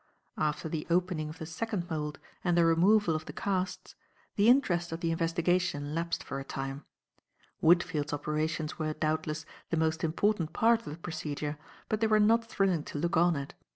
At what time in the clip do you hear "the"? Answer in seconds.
0.67-0.87, 1.37-1.45, 2.57-2.65, 3.25-3.33, 4.35-4.49, 5.01-5.11, 9.69-9.77, 10.91-10.97